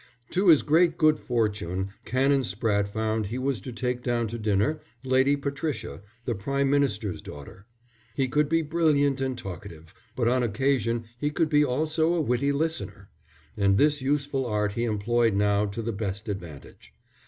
To 0.31 0.47
his 0.47 0.63
great 0.63 0.97
good 0.97 1.19
fortune 1.19 1.89
Canon 2.05 2.41
Spratte 2.43 2.87
found 2.87 3.27
he 3.27 3.37
was 3.37 3.61
to 3.61 3.71
take 3.71 4.01
down 4.01 4.25
to 4.29 4.39
dinner 4.39 4.81
Lady 5.03 5.35
Patricia, 5.35 6.01
the 6.25 6.33
Prime 6.33 6.71
Minister's 6.71 7.21
daughter. 7.21 7.67
He 8.15 8.27
could 8.27 8.49
be 8.49 8.63
brilliant 8.63 9.21
and 9.21 9.37
talkative, 9.37 9.93
but 10.15 10.27
on 10.27 10.41
occasion 10.41 11.05
he 11.19 11.29
could 11.29 11.49
be 11.49 11.63
also 11.63 12.15
a 12.15 12.21
witty 12.21 12.51
listener; 12.51 13.09
and 13.55 13.77
this 13.77 14.01
useful 14.01 14.47
art 14.47 14.73
he 14.73 14.85
employed 14.85 15.35
now 15.35 15.67
to 15.67 15.83
the 15.83 15.93
best 15.93 16.27
advantage. 16.27 16.95